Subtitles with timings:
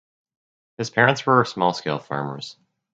[0.79, 2.57] His parents were small scale farmers.